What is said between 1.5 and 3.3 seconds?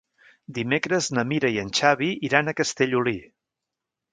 i en Xavi iran a Castellolí.